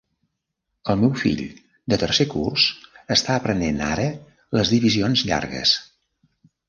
El 0.93 0.95
meu 1.01 1.11
fill, 1.23 1.43
de 1.93 1.99
tercer 2.03 2.27
curs, 2.31 2.65
està 3.17 3.37
aprenent 3.41 3.79
ara 3.89 4.09
les 4.61 4.73
divisions 4.77 5.25
llargues. 5.29 5.77